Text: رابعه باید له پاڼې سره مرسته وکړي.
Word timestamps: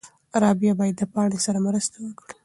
رابعه 0.41 0.73
باید 0.79 0.95
له 1.01 1.05
پاڼې 1.13 1.37
سره 1.45 1.57
مرسته 1.67 1.95
وکړي. 2.01 2.33